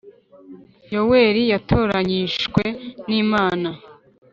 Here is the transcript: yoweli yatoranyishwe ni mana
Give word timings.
yoweli 0.93 1.41
yatoranyishwe 1.51 2.63
ni 3.09 3.21
mana 3.31 3.69